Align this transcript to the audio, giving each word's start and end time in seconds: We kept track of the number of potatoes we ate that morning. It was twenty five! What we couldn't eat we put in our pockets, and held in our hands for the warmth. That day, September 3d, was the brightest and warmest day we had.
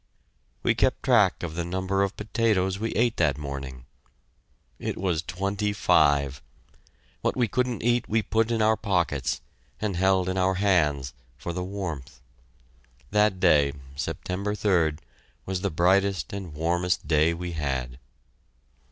We 0.63 0.73
kept 0.73 1.03
track 1.03 1.43
of 1.43 1.53
the 1.53 1.63
number 1.63 2.01
of 2.01 2.17
potatoes 2.17 2.79
we 2.79 2.89
ate 2.93 3.17
that 3.17 3.37
morning. 3.37 3.85
It 4.79 4.97
was 4.97 5.21
twenty 5.21 5.73
five! 5.73 6.41
What 7.21 7.37
we 7.37 7.47
couldn't 7.47 7.83
eat 7.83 8.09
we 8.09 8.23
put 8.23 8.49
in 8.49 8.63
our 8.63 8.75
pockets, 8.75 9.41
and 9.79 9.95
held 9.95 10.27
in 10.27 10.39
our 10.39 10.55
hands 10.55 11.13
for 11.37 11.53
the 11.53 11.63
warmth. 11.63 12.19
That 13.11 13.39
day, 13.39 13.73
September 13.95 14.55
3d, 14.55 14.97
was 15.45 15.61
the 15.61 15.69
brightest 15.69 16.33
and 16.33 16.55
warmest 16.55 17.07
day 17.07 17.35
we 17.35 17.51
had. 17.51 17.99